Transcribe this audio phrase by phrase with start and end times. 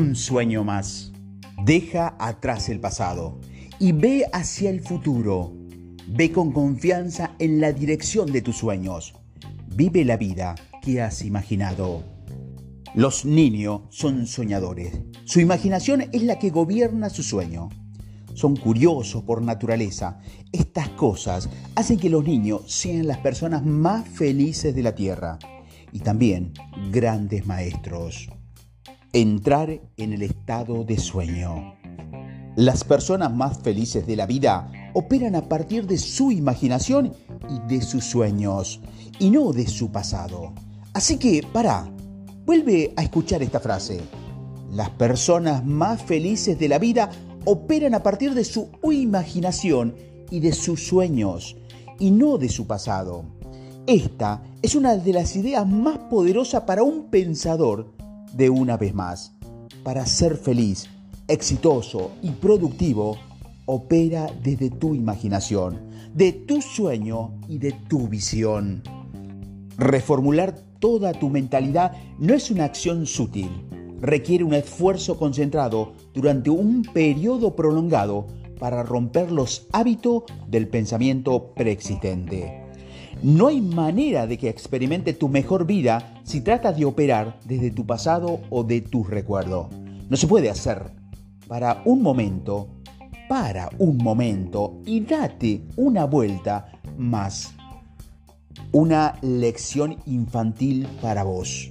[0.00, 1.12] un sueño más.
[1.62, 3.38] Deja atrás el pasado
[3.78, 5.52] y ve hacia el futuro.
[6.08, 9.12] Ve con confianza en la dirección de tus sueños.
[9.76, 12.02] Vive la vida que has imaginado.
[12.94, 14.98] Los niños son soñadores.
[15.24, 17.68] Su imaginación es la que gobierna su sueño.
[18.32, 20.18] Son curiosos por naturaleza.
[20.50, 25.38] Estas cosas hacen que los niños sean las personas más felices de la Tierra
[25.92, 26.54] y también
[26.90, 28.30] grandes maestros.
[29.12, 31.74] Entrar en el estado de sueño.
[32.54, 37.12] Las personas más felices de la vida operan a partir de su imaginación
[37.48, 38.80] y de sus sueños,
[39.18, 40.52] y no de su pasado.
[40.92, 41.90] Así que, para,
[42.46, 44.00] vuelve a escuchar esta frase.
[44.70, 47.10] Las personas más felices de la vida
[47.46, 49.96] operan a partir de su imaginación
[50.30, 51.56] y de sus sueños,
[51.98, 53.24] y no de su pasado.
[53.88, 57.98] Esta es una de las ideas más poderosas para un pensador
[58.34, 59.32] de una vez más.
[59.82, 60.88] Para ser feliz,
[61.28, 63.16] exitoso y productivo,
[63.66, 65.80] opera desde tu imaginación,
[66.14, 68.82] de tu sueño y de tu visión.
[69.76, 73.50] Reformular toda tu mentalidad no es una acción sutil,
[74.00, 78.26] requiere un esfuerzo concentrado durante un periodo prolongado
[78.58, 82.59] para romper los hábitos del pensamiento preexistente.
[83.22, 87.84] No hay manera de que experimente tu mejor vida si tratas de operar desde tu
[87.84, 89.66] pasado o de tus recuerdos.
[90.08, 90.92] No se puede hacer.
[91.46, 92.68] Para un momento,
[93.28, 97.54] para un momento y date una vuelta más.
[98.72, 101.70] Una lección infantil para vos.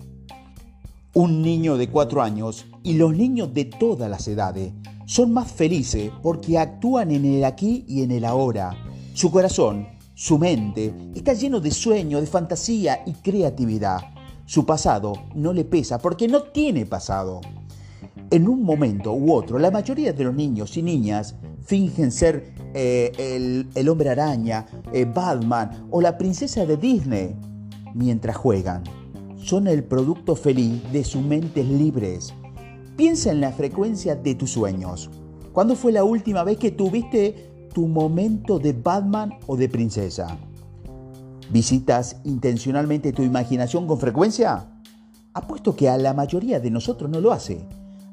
[1.14, 4.72] Un niño de cuatro años y los niños de todas las edades
[5.06, 8.72] son más felices porque actúan en el aquí y en el ahora.
[9.14, 14.02] Su corazón su mente está lleno de sueño, de fantasía y creatividad.
[14.46, 17.40] Su pasado no le pesa porque no tiene pasado.
[18.30, 23.64] En un momento u otro, la mayoría de los niños y niñas fingen ser eh,
[23.74, 27.34] el, hombre araña, eh, Batman o la princesa de Disney
[27.94, 28.84] mientras juegan.
[29.42, 32.34] Son el producto feliz de sus mentes libres.
[32.98, 35.10] Piensa en la frecuencia de tus sueños.
[35.54, 40.38] ¿Cuándo fue la última vez que tuviste tu momento de Batman o de princesa?
[41.52, 44.68] ¿Visitas intencionalmente tu imaginación con frecuencia?
[45.34, 47.66] Apuesto que a la mayoría de nosotros no lo hace,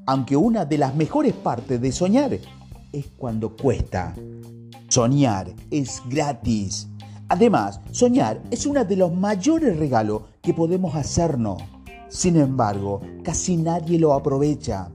[0.06, 2.38] aunque una de las mejores partes de soñar
[2.92, 4.14] es cuando cuesta.
[4.88, 6.88] Soñar es gratis.
[7.28, 11.62] Además, soñar es uno de los mayores regalos que podemos hacernos.
[12.08, 14.90] Sin embargo, casi nadie lo aprovecha.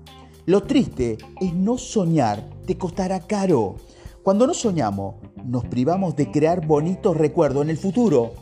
[0.45, 3.75] Lo triste es no soñar te costará caro.
[4.23, 8.33] Cuando no soñamos, nos privamos de crear bonitos recuerdos en el futuro.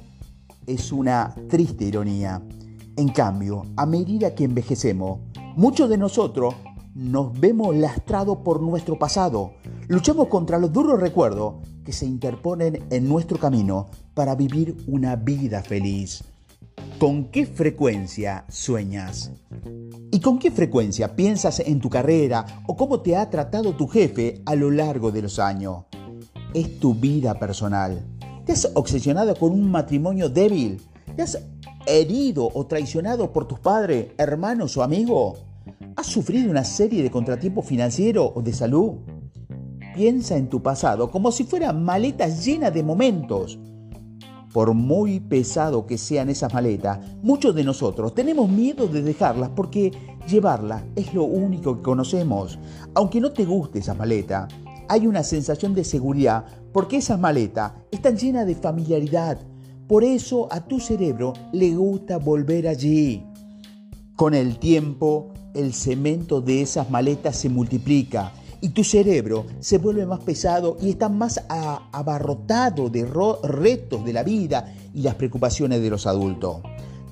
[0.67, 2.41] Es una triste ironía.
[2.97, 5.21] En cambio, a medida que envejecemos,
[5.55, 6.53] muchos de nosotros
[6.95, 9.53] nos vemos lastrados por nuestro pasado.
[9.87, 15.63] Luchamos contra los duros recuerdos que se interponen en nuestro camino para vivir una vida
[15.63, 16.25] feliz.
[16.99, 19.31] ¿Con qué frecuencia sueñas?
[20.11, 24.41] ¿Y con qué frecuencia piensas en tu carrera o cómo te ha tratado tu jefe
[24.45, 25.85] a lo largo de los años?
[26.53, 28.05] Es tu vida personal.
[28.45, 30.81] ¿Te has obsesionado con un matrimonio débil?
[31.15, 31.41] ¿Te has
[31.87, 35.39] herido o traicionado por tus padres, hermanos o amigos?
[35.95, 38.95] ¿Has sufrido una serie de contratiempos financieros o de salud?
[39.95, 43.57] Piensa en tu pasado como si fuera maletas llenas de momentos
[44.53, 49.91] por muy pesado que sean esas maletas, muchos de nosotros tenemos miedo de dejarlas porque
[50.27, 52.57] llevarlas es lo único que conocemos.
[52.95, 54.47] Aunque no te guste esa maleta,
[54.87, 59.39] hay una sensación de seguridad porque esas maletas están llenas de familiaridad.
[59.87, 63.23] Por eso a tu cerebro le gusta volver allí.
[64.15, 70.05] Con el tiempo, el cemento de esas maletas se multiplica y tu cerebro se vuelve
[70.05, 75.89] más pesado y está más abarrotado de retos de la vida y las preocupaciones de
[75.89, 76.57] los adultos.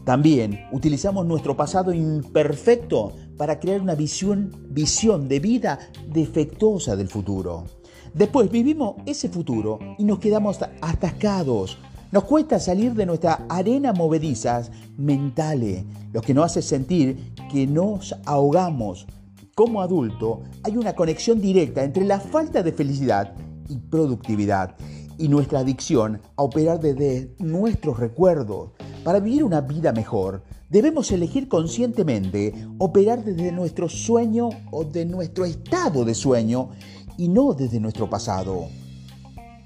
[0.04, 7.66] También utilizamos nuestro pasado imperfecto para crear una visión, visión de vida defectuosa del futuro.
[8.14, 11.78] Después vivimos ese futuro y nos quedamos atascados.
[12.12, 15.84] Nos cuesta salir de nuestra arena movedizas mentales,
[16.14, 19.08] lo que nos hace sentir que nos ahogamos
[19.58, 23.34] como adulto hay una conexión directa entre la falta de felicidad
[23.68, 24.76] y productividad
[25.18, 28.74] y nuestra adicción a operar desde nuestros recuerdos.
[29.04, 35.44] Para vivir una vida mejor, debemos elegir conscientemente operar desde nuestro sueño o de nuestro
[35.44, 36.70] estado de sueño
[37.18, 38.68] y no desde nuestro pasado.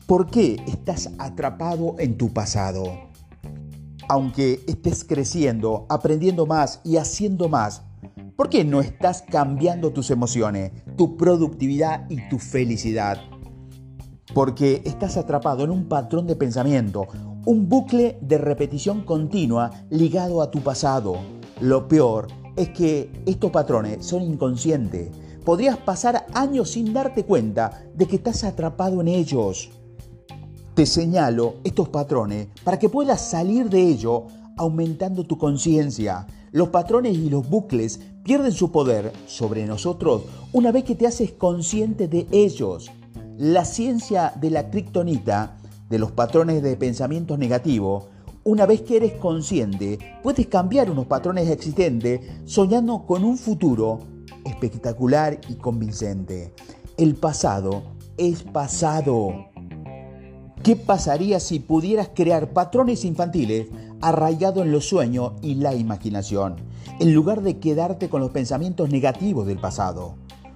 [0.07, 2.85] ¿Por qué estás atrapado en tu pasado?
[4.07, 7.81] Aunque estés creciendo, aprendiendo más y haciendo más,
[8.41, 13.19] ¿Por qué no estás cambiando tus emociones, tu productividad y tu felicidad?
[14.33, 17.05] Porque estás atrapado en un patrón de pensamiento,
[17.45, 21.17] un bucle de repetición continua ligado a tu pasado.
[21.59, 25.11] Lo peor es que estos patrones son inconscientes.
[25.45, 29.69] Podrías pasar años sin darte cuenta de que estás atrapado en ellos.
[30.73, 34.25] Te señalo estos patrones para que puedas salir de ello
[34.57, 36.25] aumentando tu conciencia.
[36.51, 40.23] Los patrones y los bucles pierden su poder sobre nosotros
[40.53, 42.91] una vez que te haces consciente de ellos.
[43.37, 45.57] La ciencia de la kriptonita,
[45.89, 48.05] de los patrones de pensamientos negativos,
[48.43, 53.99] una vez que eres consciente, puedes cambiar unos patrones existentes soñando con un futuro
[54.45, 56.53] espectacular y convincente.
[56.97, 57.83] El pasado
[58.17, 59.49] es pasado.
[60.63, 63.67] ¿Qué pasaría si pudieras crear patrones infantiles
[64.01, 66.55] arraigados en los sueños y la imaginación,
[66.99, 70.15] en lugar de quedarte con los pensamientos negativos del pasado?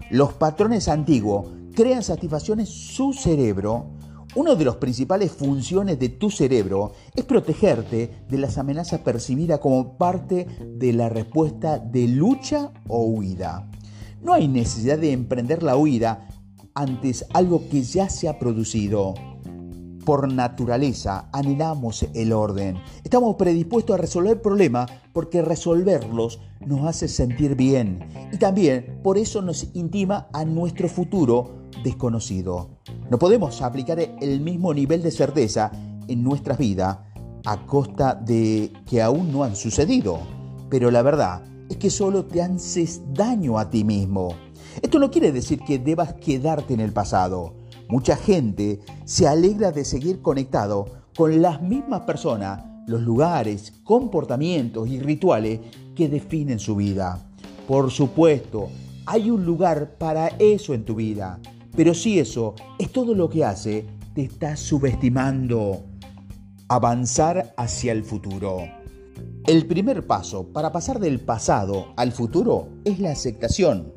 [0.09, 3.95] Los patrones antiguos crean satisfacciones su cerebro
[4.35, 9.97] una de las principales funciones de tu cerebro es protegerte de las amenazas percibidas como
[9.97, 10.45] parte
[10.75, 13.71] de la respuesta de lucha o huida.
[14.21, 16.27] No hay necesidad de emprender la huida
[16.73, 19.13] antes algo que ya se ha producido.
[20.05, 22.77] Por naturaleza anhelamos el orden.
[23.03, 29.41] Estamos predispuestos a resolver problemas porque resolverlos nos hace sentir bien y también por eso
[29.41, 32.69] nos intima a nuestro futuro desconocido.
[33.09, 35.71] No podemos aplicar el mismo nivel de certeza
[36.07, 36.99] en nuestras vidas
[37.43, 40.19] a costa de que aún no han sucedido.
[40.69, 44.35] Pero la verdad es que solo te haces daño a ti mismo.
[44.81, 47.53] Esto no quiere decir que debas quedarte en el pasado.
[47.87, 50.85] Mucha gente se alegra de seguir conectado
[51.15, 55.59] con las mismas personas, los lugares, comportamientos y rituales
[55.95, 57.19] que definen su vida.
[57.67, 58.69] Por supuesto,
[59.05, 61.39] hay un lugar para eso en tu vida.
[61.75, 65.83] Pero si eso es todo lo que hace, te estás subestimando.
[66.67, 68.63] Avanzar hacia el futuro.
[69.45, 73.93] El primer paso para pasar del pasado al futuro es la aceptación.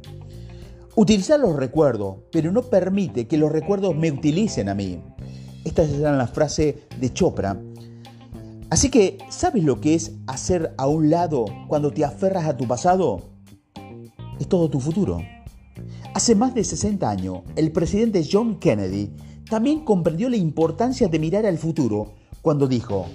[1.00, 5.00] Utilizar los recuerdos, pero no permite que los recuerdos me utilicen a mí.
[5.64, 7.56] Estas eran las frases de Chopra.
[8.68, 12.66] Así que, ¿sabes lo que es hacer a un lado cuando te aferras a tu
[12.66, 13.30] pasado?
[14.40, 15.22] Es todo tu futuro.
[16.14, 19.12] Hace más de 60 años, el presidente John Kennedy
[19.48, 23.06] también comprendió la importancia de mirar al futuro cuando dijo,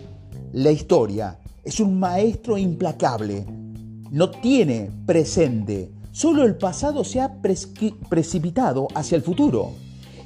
[0.53, 3.45] la historia es un maestro implacable,
[4.09, 9.71] no tiene presente, solo el pasado se ha precipitado hacia el futuro.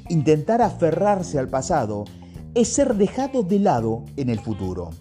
[0.09, 2.03] Intentar aferrarse al pasado
[2.53, 4.91] es ser dejado de lado en el futuro.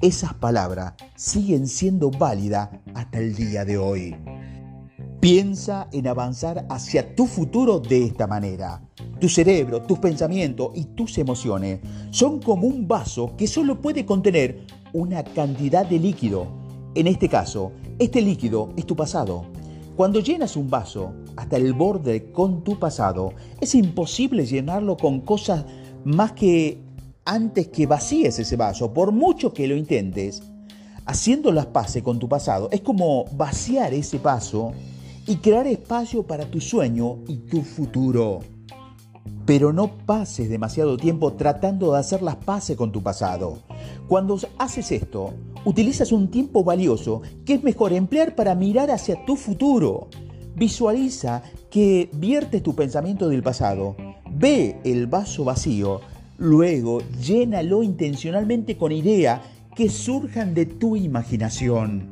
[0.00, 4.16] Esas palabras siguen siendo válidas hasta el día de hoy.
[5.20, 8.82] Piensa en avanzar hacia tu futuro de esta manera.
[9.20, 11.80] Tu cerebro, tus pensamientos y tus emociones
[12.10, 16.46] son como un vaso que solo puede contener una cantidad de líquido.
[16.94, 19.51] En este caso, este líquido es tu pasado.
[19.96, 25.66] Cuando llenas un vaso hasta el borde con tu pasado, es imposible llenarlo con cosas
[26.04, 26.80] más que
[27.24, 30.42] antes que vacíes ese vaso, por mucho que lo intentes.
[31.04, 34.72] Haciendo las paces con tu pasado es como vaciar ese vaso
[35.26, 38.40] y crear espacio para tu sueño y tu futuro.
[39.44, 43.58] Pero no pases demasiado tiempo tratando de hacer las paces con tu pasado.
[44.08, 45.34] Cuando haces esto,
[45.64, 50.08] utilizas un tiempo valioso que es mejor emplear para mirar hacia tu futuro.
[50.54, 53.96] Visualiza que viertes tu pensamiento del pasado,
[54.30, 56.00] ve el vaso vacío,
[56.38, 59.40] luego llénalo intencionalmente con ideas
[59.74, 62.08] que surjan de tu imaginación.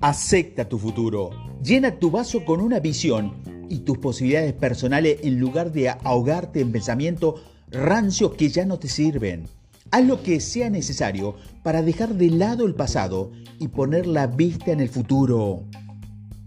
[0.00, 3.32] Acepta tu futuro Llena tu vaso con una visión
[3.68, 8.88] y tus posibilidades personales en lugar de ahogarte en pensamientos rancios que ya no te
[8.88, 9.48] sirven.
[9.96, 14.70] Haz lo que sea necesario para dejar de lado el pasado y poner la vista
[14.70, 15.64] en el futuro.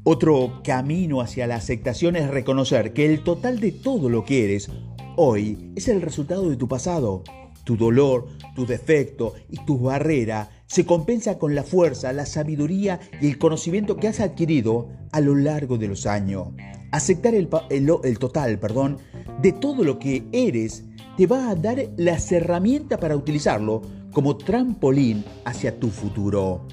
[0.04, 4.70] Otro camino hacia la aceptación es reconocer que el total de todo lo que eres
[5.16, 7.24] hoy es el resultado de tu pasado.
[7.64, 13.30] Tu dolor, tu defecto y tus barreras se compensa con la fuerza, la sabiduría y
[13.30, 16.50] el conocimiento que has adquirido a lo largo de los años.
[16.92, 19.00] Aceptar el, el, total perdón,
[19.42, 20.84] de todo lo que eres
[21.20, 23.82] te va a dar las herramientas para utilizarlo
[24.14, 26.66] como trampolín hacia tu futuro.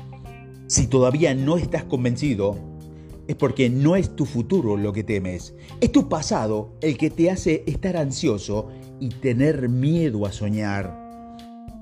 [0.68, 2.56] Si todavía no estás convencido,
[3.26, 7.28] es porque no es tu futuro lo que temes, es tu pasado el que te
[7.28, 8.68] hace estar ansioso
[9.00, 10.96] y tener miedo a soñar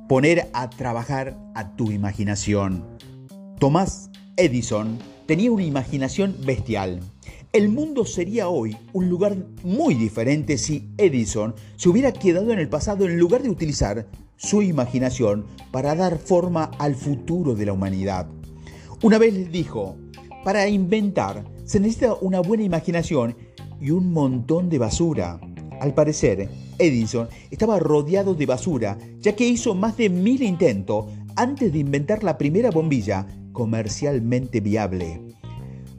[0.09, 2.83] poner a trabajar a tu imaginación.
[3.59, 7.01] Thomas Edison tenía una imaginación bestial.
[7.55, 12.69] El mundo sería hoy un lugar muy diferente si Edison se hubiera quedado en el
[12.69, 18.27] pasado en lugar de utilizar su imaginación para dar forma al futuro de la humanidad.
[19.05, 19.95] Una vez dijo,
[20.43, 23.37] para inventar se necesita una buena imaginación
[23.81, 25.39] y un montón de basura.
[25.81, 26.49] Al parecer,
[26.81, 31.07] Edison estaba rodeado de basura, ya que hizo más de mil intentos
[31.37, 35.21] antes de inventar la primera bombilla comercialmente viable.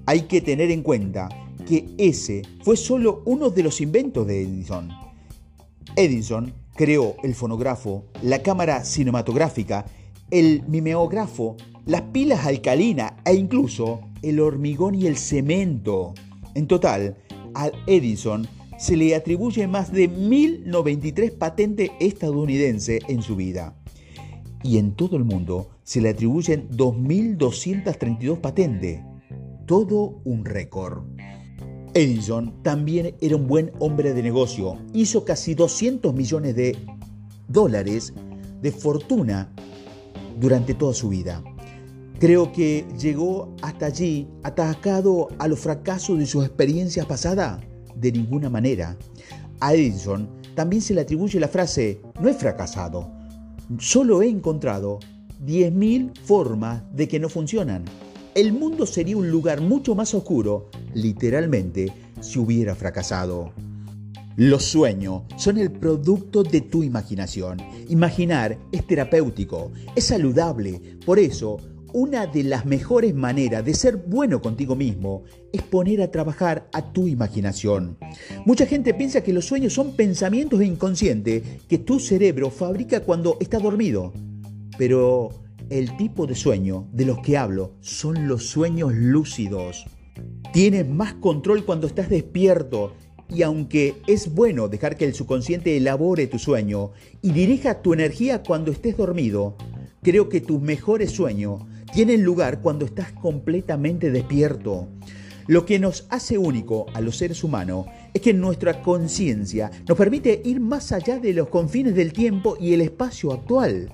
[0.05, 1.29] Hay que tener en cuenta
[1.65, 4.89] que ese fue solo uno de los inventos de Edison.
[5.95, 9.85] Edison creó el fonógrafo, la cámara cinematográfica,
[10.31, 16.13] el mimeógrafo, las pilas alcalinas e incluso el hormigón y el cemento.
[16.53, 17.17] En total,
[17.53, 23.75] a Edison se le atribuye más de 1093 patentes estadounidenses en su vida.
[24.63, 29.01] Y en todo el mundo se le atribuyen 2.232 patentes.
[29.65, 31.03] Todo un récord.
[31.97, 34.77] Edison también era un buen hombre de negocio.
[34.93, 36.77] Hizo casi 200 millones de
[37.47, 38.13] dólares
[38.61, 39.49] de fortuna
[40.37, 41.41] durante toda su vida.
[42.19, 47.61] Creo que llegó hasta allí atacado a los fracasos de sus experiencias pasadas.
[47.95, 48.97] De ninguna manera.
[49.61, 53.09] A Edison también se le atribuye la frase, no he fracasado,
[53.79, 54.99] solo he encontrado
[55.45, 57.85] 10.000 formas de que no funcionan
[58.35, 63.53] el mundo sería un lugar mucho más oscuro, literalmente, si hubiera fracasado.
[64.35, 67.59] Los sueños son el producto de tu imaginación.
[67.87, 70.81] Imaginar es terapéutico, es saludable.
[71.05, 71.59] Por eso,
[71.93, 75.23] una de las mejores maneras de ser bueno contigo mismo
[75.53, 77.97] es poner a trabajar a tu imaginación.
[78.45, 83.59] Mucha gente piensa que los sueños son pensamientos inconscientes que tu cerebro fabrica cuando está
[83.59, 84.11] dormido.
[84.77, 89.85] Pero el tipo de sueño de los que hablo son los sueños lúcidos.
[90.53, 92.93] Tienes más control cuando estás despierto
[93.27, 96.91] y aunque es bueno dejar que el subconsciente elabore tu sueño
[97.21, 99.55] y dirija tu energía cuando estés dormido,
[100.01, 104.87] creo que tus mejores sueños tienen lugar cuando estás completamente despierto.
[105.47, 110.41] Lo que nos hace único a los seres humanos es que nuestra conciencia nos permite
[110.43, 113.91] ir más allá de los confines del tiempo y el espacio actual.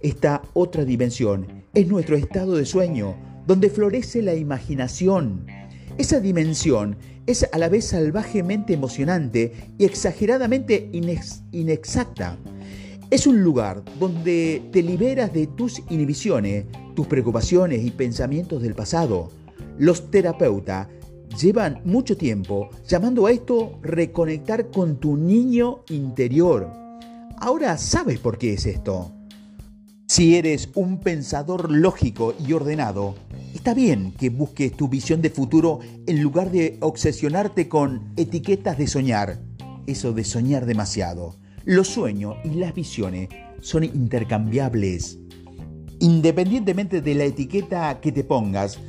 [0.00, 3.16] Esta otra dimensión es nuestro estado de sueño,
[3.46, 5.44] donde florece la imaginación.
[5.98, 10.88] Esa dimensión es a la vez salvajemente emocionante y exageradamente
[11.52, 12.38] inexacta.
[13.10, 16.64] Es un lugar donde te liberas de tus inhibiciones,
[16.94, 19.30] tus preocupaciones y pensamientos del pasado.
[19.76, 20.88] Los terapeutas
[21.38, 26.70] llevan mucho tiempo llamando a esto reconectar con tu niño interior.
[27.36, 29.12] Ahora sabes por qué es esto.
[30.10, 33.14] Si eres un pensador lógico y ordenado,
[33.54, 38.88] está bien que busques tu visión de futuro en lugar de obsesionarte con etiquetas de
[38.88, 39.38] soñar.
[39.86, 41.36] Eso de soñar demasiado.
[41.64, 43.28] Los sueños y las visiones
[43.60, 45.20] son intercambiables.
[46.00, 48.80] Independientemente de la etiqueta que te pongas,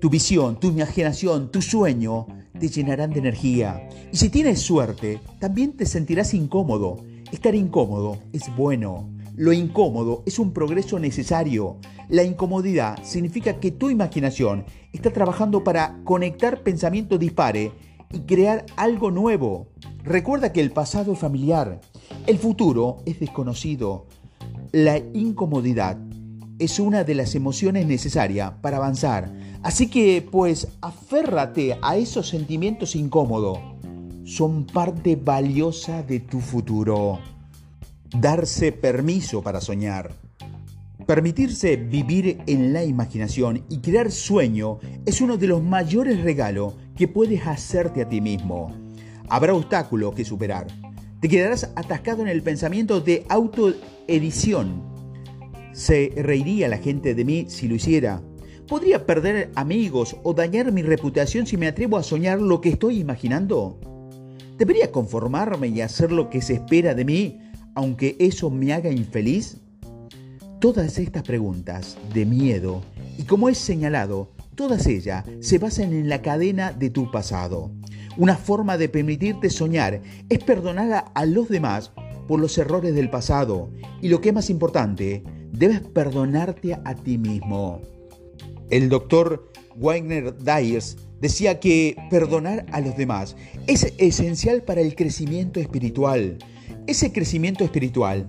[0.00, 3.88] tu visión, tu imaginación, tu sueño te llenarán de energía.
[4.12, 6.98] Y si tienes suerte, también te sentirás incómodo.
[7.32, 9.10] Estar incómodo es bueno.
[9.34, 11.78] Lo incómodo es un progreso necesario.
[12.10, 17.72] La incomodidad significa que tu imaginación está trabajando para conectar pensamientos dispares
[18.12, 19.68] y crear algo nuevo.
[20.04, 21.80] Recuerda que el pasado es familiar,
[22.26, 24.06] el futuro es desconocido.
[24.70, 25.96] La incomodidad
[26.58, 29.32] es una de las emociones necesarias para avanzar.
[29.62, 33.58] Así que, pues, aférrate a esos sentimientos incómodos.
[34.24, 37.18] Son parte valiosa de tu futuro
[38.14, 40.12] darse permiso para soñar.
[41.06, 47.08] Permitirse vivir en la imaginación y crear sueño es uno de los mayores regalos que
[47.08, 48.74] puedes hacerte a ti mismo.
[49.28, 50.66] Habrá obstáculos que superar.
[51.20, 54.82] Te quedarás atascado en el pensamiento de autoedición.
[55.72, 58.22] ¿Se reiría la gente de mí si lo hiciera?
[58.68, 62.98] ¿Podría perder amigos o dañar mi reputación si me atrevo a soñar lo que estoy
[63.00, 63.78] imaginando?
[64.56, 67.41] ¿Debería conformarme y hacer lo que se espera de mí
[67.74, 69.58] aunque eso me haga infeliz?
[70.60, 72.82] Todas estas preguntas de miedo,
[73.18, 77.70] y como es señalado, todas ellas se basan en la cadena de tu pasado.
[78.16, 81.92] Una forma de permitirte soñar es perdonar a los demás
[82.28, 87.18] por los errores del pasado y lo que es más importante, debes perdonarte a ti
[87.18, 87.80] mismo.
[88.70, 93.36] El doctor Wagner Dyers decía que perdonar a los demás
[93.66, 96.38] es esencial para el crecimiento espiritual.
[96.88, 98.26] Ese crecimiento espiritual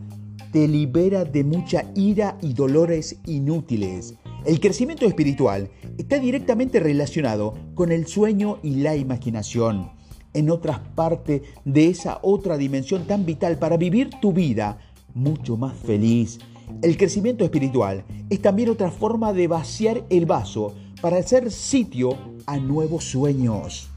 [0.52, 4.14] te libera de mucha ira y dolores inútiles.
[4.46, 9.90] El crecimiento espiritual está directamente relacionado con el sueño y la imaginación.
[10.36, 14.78] En otras partes de esa otra dimensión tan vital para vivir tu vida
[15.16, 16.38] mucho más feliz.
[16.84, 22.58] El crecimiento espiritual es también otra forma de vaciar el vaso para hacer sitio a
[22.58, 23.93] nuevos sueños.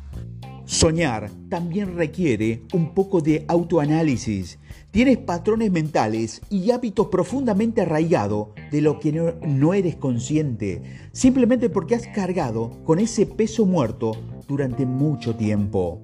[0.66, 4.58] Soñar también requiere un poco de autoanálisis.
[4.90, 10.82] Tienes patrones mentales y hábitos profundamente arraigados de lo que no, eres consciente,
[11.12, 14.10] simplemente porque has cargado con ese peso muerto
[14.48, 16.00] durante mucho tiempo.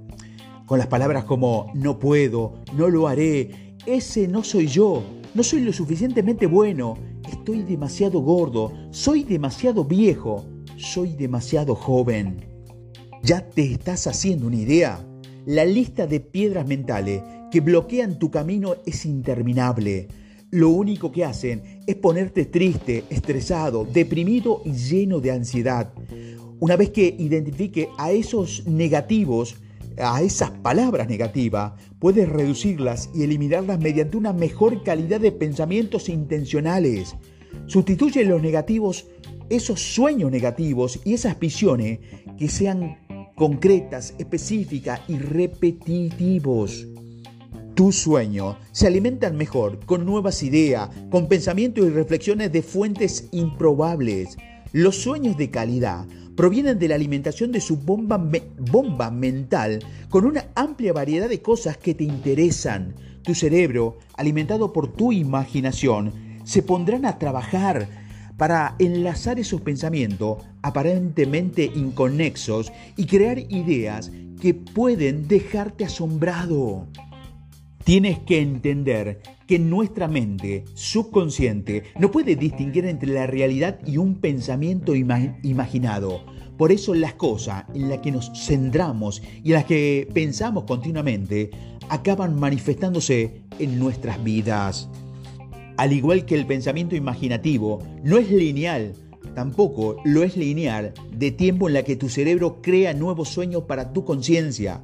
[0.64, 5.02] Con las palabras como no puedo, no lo haré, ese no soy yo,
[5.34, 6.94] no soy lo suficientemente bueno,
[7.28, 10.44] estoy demasiado gordo, soy demasiado viejo,
[10.76, 12.51] soy demasiado joven.
[13.24, 15.06] ¿Ya te estás haciendo una idea?
[15.46, 20.08] La lista de piedras mentales que bloquean tu camino es interminable.
[20.50, 25.92] Lo único que hacen es ponerte triste, estresado, deprimido y lleno de ansiedad.
[26.58, 29.54] Una vez que identifique a esos negativos,
[29.98, 37.14] a esas palabras negativas, puedes reducirlas y eliminarlas mediante una mejor calidad de pensamientos intencionales.
[37.66, 39.06] Sustituye los negativos,
[39.48, 42.00] esos sueños negativos y esas visiones
[42.38, 42.98] que sean
[43.42, 46.86] concretas, específicas y repetitivos.
[47.74, 54.36] Tu sueño se alimentan mejor con nuevas ideas, con pensamientos y reflexiones de fuentes improbables.
[54.70, 56.06] Los sueños de calidad
[56.36, 58.24] provienen de la alimentación de su bomba,
[58.70, 62.94] bomba mental con una amplia variedad de cosas que te interesan.
[63.24, 66.12] Tu cerebro, alimentado por tu imaginación,
[66.44, 68.01] se pondrán a trabajar
[68.36, 74.10] para enlazar esos pensamientos aparentemente inconexos y crear ideas
[74.40, 76.88] que pueden dejarte asombrado.
[77.84, 84.16] Tienes que entender que nuestra mente subconsciente no puede distinguir entre la realidad y un
[84.16, 86.24] pensamiento imaginado.
[86.56, 91.50] Por eso las cosas en las que nos centramos y en las que pensamos continuamente
[91.88, 94.88] acaban manifestándose en nuestras vidas.
[95.76, 98.92] Al igual que el pensamiento imaginativo no es lineal,
[99.34, 103.92] tampoco lo es lineal de tiempo en la que tu cerebro crea nuevos sueños para
[103.92, 104.82] tu conciencia.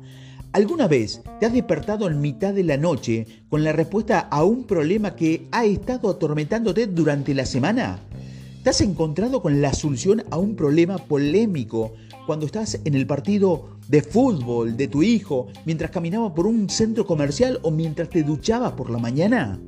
[0.52, 4.64] ¿Alguna vez te has despertado en mitad de la noche con la respuesta a un
[4.64, 7.98] problema que ha estado atormentándote durante la semana?
[8.64, 11.92] ¿Te has encontrado con la solución a un problema polémico
[12.26, 17.06] cuando estás en el partido de fútbol de tu hijo, mientras caminaba por un centro
[17.06, 19.60] comercial o mientras te duchabas por la mañana?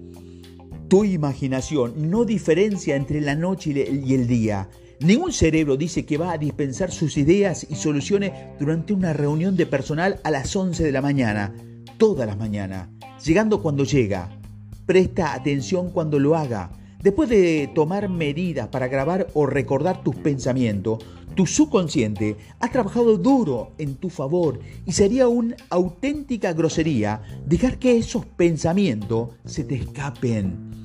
[0.90, 4.68] Tu imaginación no diferencia entre la noche y el día.
[4.98, 9.66] Ningún cerebro dice que va a dispensar sus ideas y soluciones durante una reunión de
[9.66, 11.54] personal a las 11 de la mañana,
[11.96, 12.88] todas las mañanas,
[13.24, 14.36] llegando cuando llega.
[14.84, 16.72] Presta atención cuando lo haga.
[17.00, 21.04] Después de tomar medidas para grabar o recordar tus pensamientos,
[21.36, 27.96] tu subconsciente ha trabajado duro en tu favor y sería una auténtica grosería dejar que
[27.96, 30.79] esos pensamientos se te escapen.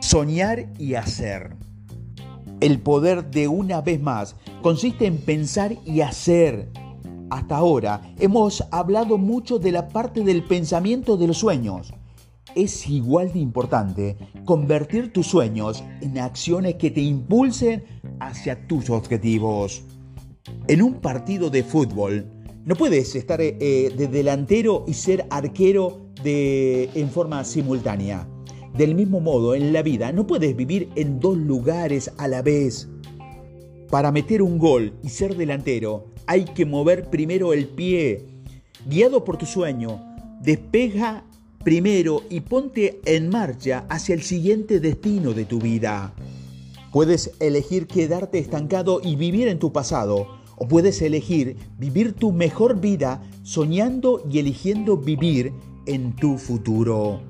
[0.00, 1.56] Soñar y hacer.
[2.60, 6.70] El poder de una vez más consiste en pensar y hacer.
[7.28, 11.92] Hasta ahora hemos hablado mucho de la parte del pensamiento de los sueños.
[12.54, 17.84] Es igual de importante convertir tus sueños en acciones que te impulsen
[18.20, 19.82] hacia tus objetivos.
[20.66, 22.26] En un partido de fútbol,
[22.64, 28.26] no puedes estar eh, de delantero y ser arquero de, en forma simultánea.
[28.76, 32.88] Del mismo modo, en la vida no puedes vivir en dos lugares a la vez.
[33.90, 38.24] Para meter un gol y ser delantero, hay que mover primero el pie.
[38.86, 40.00] Guiado por tu sueño,
[40.40, 41.24] despega
[41.64, 46.14] primero y ponte en marcha hacia el siguiente destino de tu vida.
[46.92, 52.80] Puedes elegir quedarte estancado y vivir en tu pasado, o puedes elegir vivir tu mejor
[52.80, 55.52] vida soñando y eligiendo vivir
[55.86, 57.20] en tu futuro.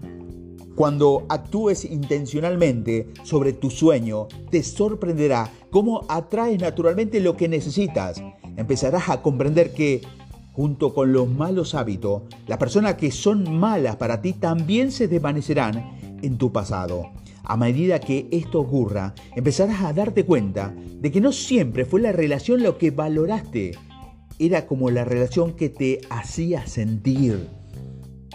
[0.74, 8.22] Cuando actúes intencionalmente sobre tu sueño, te sorprenderá cómo atraes naturalmente lo que necesitas.
[8.56, 10.00] Empezarás a comprender que,
[10.52, 16.18] junto con los malos hábitos, las personas que son malas para ti también se desvanecerán
[16.22, 17.10] en tu pasado.
[17.42, 22.12] A medida que esto ocurra, empezarás a darte cuenta de que no siempre fue la
[22.12, 23.72] relación lo que valoraste,
[24.38, 27.59] era como la relación que te hacía sentir.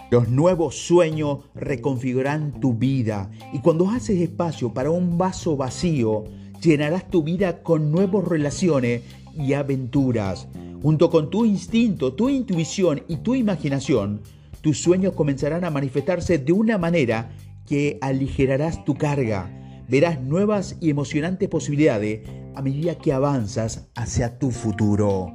[0.08, 6.24] Los nuevos sueños reconfigurarán tu vida y cuando haces espacio para un vaso vacío,
[6.62, 9.02] llenarás tu vida con nuevas relaciones
[9.36, 10.46] y aventuras.
[10.80, 14.20] Junto con tu instinto, tu intuición y tu imaginación,
[14.60, 17.32] tus sueños comenzarán a manifestarse de una manera
[17.66, 19.50] que aligerarás tu carga.
[19.88, 25.32] Verás nuevas y emocionantes posibilidades a medida que avanzas hacia tu futuro.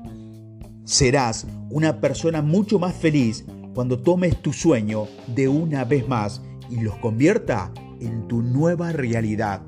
[0.86, 6.82] Serás una persona mucho más feliz cuando tomes tu sueño de una vez más y
[6.82, 9.62] los convierta en tu nueva realidad.